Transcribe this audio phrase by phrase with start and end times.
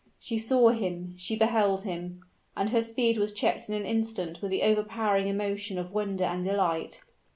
[0.17, 2.21] She saw him she beheld him:
[2.57, 6.43] and her speed was checked in an instant with the overpowering emotion of wonder and
[6.43, 7.01] delight.